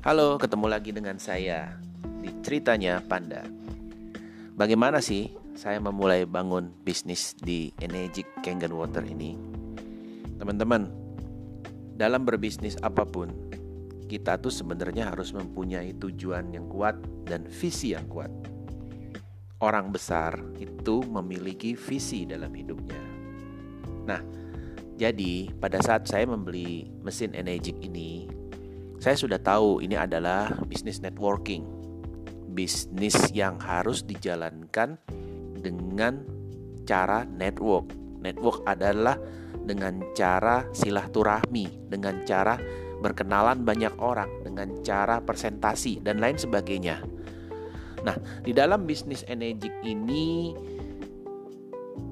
[0.00, 1.76] Halo, ketemu lagi dengan saya
[2.24, 3.44] di ceritanya Panda.
[4.56, 9.36] Bagaimana sih saya memulai bangun bisnis di Energy Kangen Water ini?
[10.40, 10.88] Teman-teman,
[12.00, 13.28] dalam berbisnis apa pun,
[14.08, 16.96] kita tuh sebenarnya harus mempunyai tujuan yang kuat
[17.28, 18.32] dan visi yang kuat.
[19.60, 23.04] Orang besar itu memiliki visi dalam hidupnya.
[24.08, 24.24] Nah,
[24.96, 28.39] jadi pada saat saya membeli mesin Energik ini,
[29.00, 31.64] saya sudah tahu ini adalah bisnis networking.
[32.52, 35.00] Bisnis yang harus dijalankan
[35.56, 36.20] dengan
[36.84, 37.96] cara network.
[38.20, 39.16] Network adalah
[39.64, 42.60] dengan cara silaturahmi, dengan cara
[43.00, 47.00] berkenalan banyak orang, dengan cara presentasi dan lain sebagainya.
[48.04, 50.52] Nah, di dalam bisnis energi ini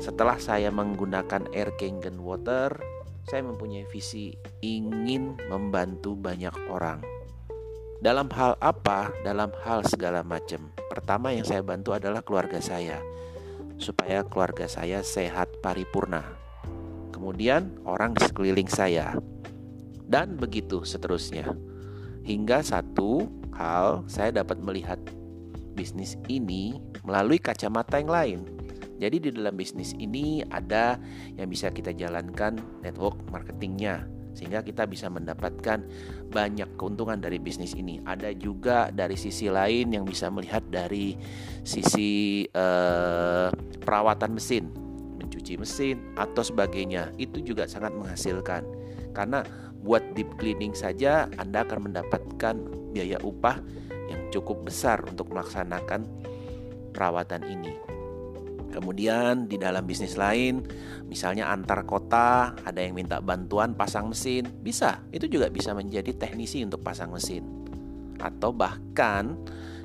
[0.00, 2.72] setelah saya menggunakan Air Kangen Water,
[3.28, 7.02] saya mempunyai visi ingin membantu banyak orang.
[8.00, 9.12] Dalam hal apa?
[9.20, 10.72] Dalam hal segala macam.
[10.88, 12.96] Pertama yang saya bantu adalah keluarga saya,
[13.76, 16.24] supaya keluarga saya sehat paripurna.
[17.12, 19.12] Kemudian orang di sekeliling saya,
[20.08, 21.52] dan begitu seterusnya.
[22.24, 24.96] Hingga satu hal saya dapat melihat
[25.76, 28.40] bisnis ini melalui kacamata yang lain,
[29.00, 31.00] jadi di dalam bisnis ini ada
[31.40, 34.04] yang bisa kita jalankan network marketingnya
[34.36, 35.82] sehingga kita bisa mendapatkan
[36.30, 37.98] banyak keuntungan dari bisnis ini.
[38.06, 41.18] Ada juga dari sisi lain yang bisa melihat dari
[41.66, 43.48] sisi eh,
[43.82, 44.70] perawatan mesin,
[45.18, 47.10] mencuci mesin atau sebagainya.
[47.18, 48.62] Itu juga sangat menghasilkan
[49.10, 49.42] karena
[49.82, 52.54] buat deep cleaning saja Anda akan mendapatkan
[52.94, 53.58] biaya upah
[54.12, 56.06] yang cukup besar untuk melaksanakan
[56.94, 57.89] perawatan ini.
[58.70, 60.62] Kemudian di dalam bisnis lain,
[61.10, 65.02] misalnya antar kota, ada yang minta bantuan pasang mesin, bisa.
[65.10, 67.42] Itu juga bisa menjadi teknisi untuk pasang mesin.
[68.22, 69.34] Atau bahkan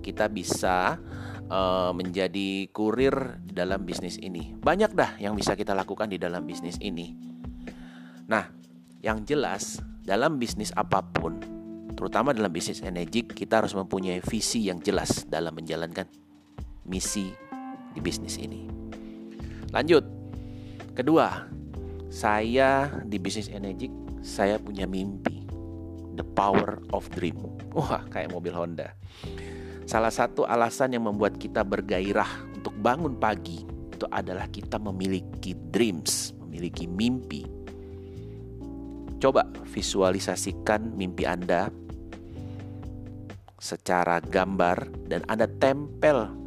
[0.00, 0.96] kita bisa
[1.52, 4.56] uh, menjadi kurir di dalam bisnis ini.
[4.56, 7.12] Banyak dah yang bisa kita lakukan di dalam bisnis ini.
[8.32, 8.48] Nah,
[9.04, 11.36] yang jelas dalam bisnis apa pun,
[11.92, 16.08] terutama dalam bisnis energi, kita harus mempunyai visi yang jelas dalam menjalankan
[16.88, 17.49] misi
[17.94, 18.66] di bisnis ini.
[19.70, 20.02] Lanjut.
[20.94, 21.46] Kedua,
[22.10, 23.86] saya di bisnis energi
[24.20, 25.46] saya punya mimpi.
[26.18, 27.40] The power of dream.
[27.72, 28.92] Wah, kayak mobil Honda.
[29.88, 36.36] Salah satu alasan yang membuat kita bergairah untuk bangun pagi itu adalah kita memiliki dreams,
[36.44, 37.42] memiliki mimpi.
[39.20, 41.68] Coba visualisasikan mimpi Anda
[43.60, 46.39] secara gambar dan Anda tempel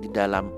[0.00, 0.48] di dalam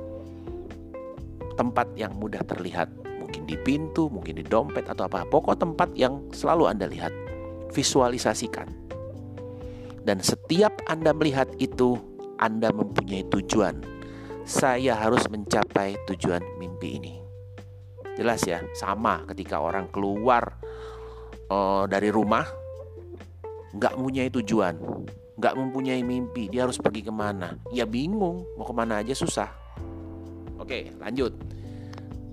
[1.59, 2.91] tempat yang mudah terlihat.
[3.19, 5.27] Mungkin di pintu, mungkin di dompet atau apa.
[5.27, 7.13] Pokok tempat yang selalu Anda lihat.
[7.75, 8.71] Visualisasikan.
[10.07, 12.01] Dan setiap Anda melihat itu,
[12.41, 13.85] Anda mempunyai tujuan.
[14.49, 17.15] Saya harus mencapai tujuan mimpi ini.
[18.17, 20.57] Jelas ya, sama ketika orang keluar
[21.53, 22.49] uh, dari rumah,
[23.77, 24.81] nggak mempunyai tujuan,
[25.39, 27.55] nggak mempunyai mimpi, dia harus pergi ke mana?
[27.71, 29.49] Ya bingung, mau ke mana aja susah.
[30.59, 31.31] Oke, lanjut.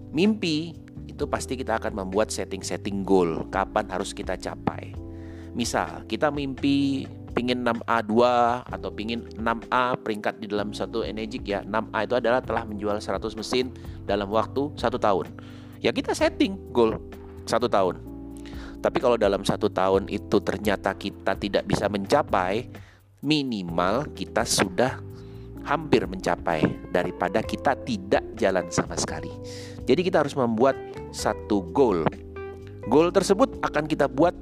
[0.10, 0.74] Mimpi
[1.06, 4.98] itu pasti kita akan membuat setting-setting goal, kapan harus kita capai.
[5.54, 7.06] Misal, kita mimpi
[7.36, 8.16] pingin 6A2
[8.64, 13.20] atau pingin 6A peringkat di dalam satu energi ya 6A itu adalah telah menjual 100
[13.36, 13.76] mesin
[14.08, 15.28] dalam waktu satu tahun
[15.84, 16.96] ya kita setting goal
[17.44, 18.00] satu tahun
[18.80, 22.72] tapi kalau dalam satu tahun itu ternyata kita tidak bisa mencapai
[23.25, 25.02] minimal kita sudah
[25.66, 26.62] hampir mencapai
[26.94, 29.34] daripada kita tidak jalan sama sekali.
[29.90, 30.78] Jadi kita harus membuat
[31.09, 32.06] satu goal.
[32.85, 34.38] Goal tersebut akan kita buat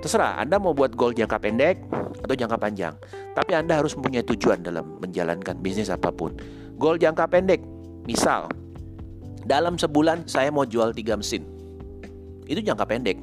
[0.00, 1.76] terserah Anda mau buat goal jangka pendek
[2.24, 2.96] atau jangka panjang.
[3.36, 6.32] Tapi Anda harus mempunyai tujuan dalam menjalankan bisnis apa pun.
[6.80, 7.60] Goal jangka pendek,
[8.08, 8.48] misal
[9.44, 11.44] dalam sebulan saya mau jual 3 mesin.
[12.48, 13.20] Itu jangka pendek.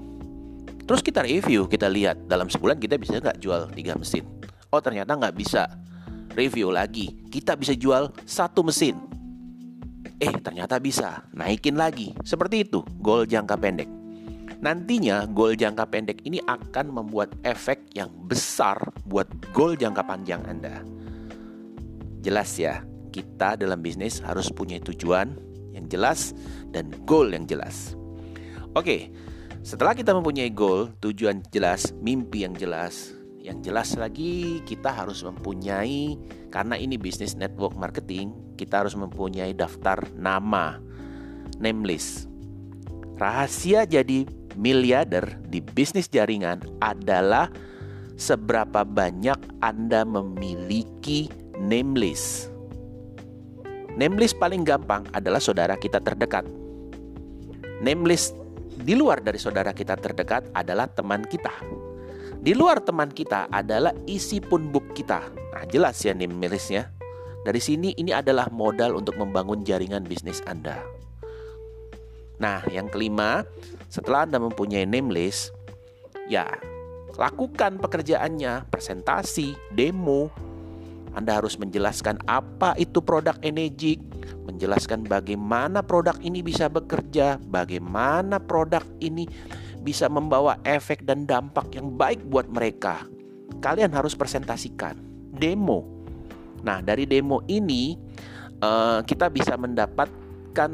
[0.85, 4.42] Terus kita review, kita lihat dalam sebulan kita bisa nggak jual 3 mesin
[4.73, 5.69] oh ternyata nggak bisa
[6.33, 7.13] review lagi.
[7.29, 8.97] Kita bisa jual satu mesin.
[10.17, 11.29] Eh ternyata bisa.
[11.31, 12.17] Naikin lagi.
[12.25, 13.89] Seperti itu goal jangka pendek.
[14.63, 20.81] Nantinya goal jangka pendek ini akan membuat efek yang besar buat goal jangka panjang Anda.
[22.23, 22.81] Jelas ya
[23.13, 25.37] kita dalam bisnis harus punya tujuan
[25.75, 26.33] yang jelas
[26.71, 27.93] dan goal yang jelas.
[28.73, 29.11] Oke
[29.63, 36.15] setelah kita mempunyai goal, tujuan jelas, mimpi yang jelas, yang jelas lagi kita harus mempunyai
[36.47, 40.79] karena ini bisnis network marketing, kita harus mempunyai daftar nama,
[41.59, 42.31] name list.
[43.19, 44.23] Rahasia jadi
[44.55, 47.51] miliarder di bisnis jaringan adalah
[48.15, 51.27] seberapa banyak Anda memiliki
[51.59, 52.47] name list.
[53.99, 56.47] Name list paling gampang adalah saudara kita terdekat.
[57.83, 58.39] Name list
[58.79, 61.51] di luar dari saudara kita terdekat adalah teman kita.
[62.43, 65.31] Di luar teman kita adalah isi pun book kita.
[65.55, 66.91] Nah, jelas ya name listnya.
[67.47, 70.83] Dari sini ini adalah modal untuk membangun jaringan bisnis Anda.
[72.43, 73.47] Nah, yang kelima,
[73.87, 75.55] setelah Anda mempunyai name list,
[76.27, 76.51] ya
[77.15, 80.27] lakukan pekerjaannya, presentasi, demo.
[81.15, 84.03] Anda harus menjelaskan apa itu produk energi,
[84.43, 89.31] menjelaskan bagaimana produk ini bisa bekerja, bagaimana produk ini
[89.83, 93.03] bisa membawa efek dan dampak yang baik buat mereka.
[93.59, 94.95] Kalian harus presentasikan,
[95.35, 95.83] demo.
[96.63, 97.99] Nah, dari demo ini
[98.63, 100.71] uh, kita bisa mendapatkan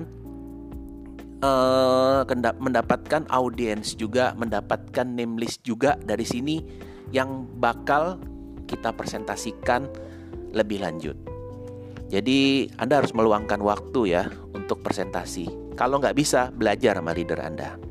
[1.41, 2.21] uh,
[2.61, 6.61] mendapatkan audiens juga, mendapatkan name list juga dari sini
[7.09, 8.21] yang bakal
[8.69, 9.89] kita presentasikan
[10.53, 11.17] lebih lanjut.
[12.09, 14.23] Jadi Anda harus meluangkan waktu ya
[14.53, 15.73] untuk presentasi.
[15.77, 17.88] Kalau nggak bisa, belajar sama leader Anda.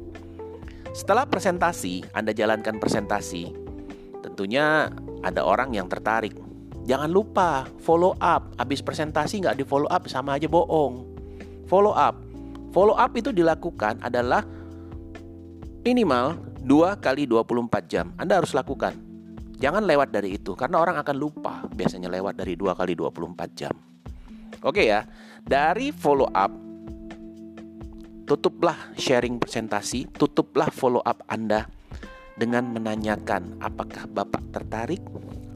[0.97, 3.53] Setelah presentasi, Anda jalankan presentasi.
[4.25, 4.89] Tentunya
[5.23, 6.35] ada orang yang tertarik.
[6.89, 8.57] Jangan lupa follow up.
[8.57, 11.05] Habis presentasi nggak di follow up sama aja bohong.
[11.69, 12.29] Follow up
[12.69, 14.45] Follow up itu dilakukan adalah
[15.85, 18.13] minimal 2 kali 24 jam.
[18.21, 18.93] Anda harus lakukan.
[19.59, 23.75] Jangan lewat dari itu karena orang akan lupa biasanya lewat dari 2 kali 24 jam.
[24.63, 25.03] Oke ya.
[25.43, 26.53] Dari follow up
[28.29, 31.65] tutuplah sharing presentasi, tutuplah follow up Anda
[32.37, 35.01] dengan menanyakan apakah Bapak tertarik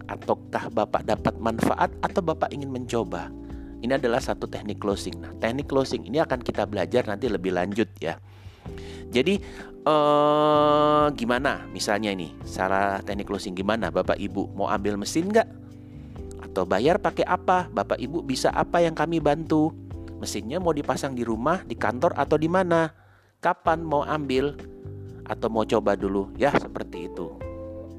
[0.09, 3.29] ataukah Bapak dapat manfaat atau Bapak ingin mencoba.
[3.85, 5.21] Ini adalah satu teknik closing.
[5.21, 8.17] Nah, teknik closing ini akan kita belajar nanti lebih lanjut ya.
[9.13, 9.37] Jadi
[9.85, 15.61] eh, gimana misalnya ini cara teknik closing gimana Bapak Ibu mau ambil mesin nggak?
[16.41, 17.69] Atau bayar pakai apa?
[17.69, 19.81] Bapak Ibu bisa apa yang kami bantu?
[20.23, 22.95] Mesinnya mau dipasang di rumah, di kantor atau di mana?
[23.43, 24.55] Kapan mau ambil?
[25.27, 26.31] Atau mau coba dulu?
[26.39, 27.27] Ya seperti itu.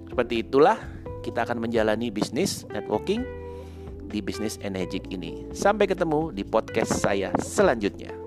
[0.08, 0.80] Seperti itulah
[1.20, 3.28] kita akan menjalani bisnis networking
[4.08, 5.52] di bisnis energik ini.
[5.52, 8.23] Sampai ketemu di podcast saya selanjutnya.